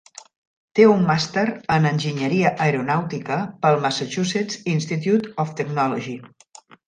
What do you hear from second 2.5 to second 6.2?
Aeronàutica pel Massachusetts Institute of Technology.